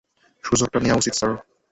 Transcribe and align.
সুযোগটা 0.43 0.77
নেওয়া 0.79 0.99
উচিত, 1.01 1.13
স্যার! 1.19 1.31